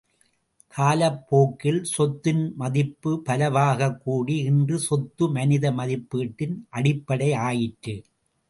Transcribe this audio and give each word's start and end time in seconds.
காலப் 0.73 1.29
போக்கில் 1.29 1.83
சொத்தின் 1.83 2.55
மதிப்பு, 2.55 3.21
பலவாகக் 3.25 3.97
கூடி, 3.97 4.37
இன்று 4.37 4.79
சொத்து 4.79 5.29
மனித 5.29 5.71
மதிப்பீட்டின் 5.71 6.55
அடிப்படை 6.69 7.33
ஆயிற்று. 7.33 7.95